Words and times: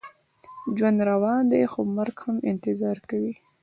ژوند 0.77 0.99
روان 1.09 1.41
دی، 1.51 1.63
خو 1.71 1.81
مرګ 1.95 2.15
هم 2.25 2.37
انتظار 2.51 2.97
کوي. 3.09 3.33